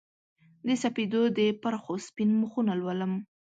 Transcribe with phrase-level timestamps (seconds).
[0.67, 3.13] د سپیدو د پرخو سپین مخونه لولم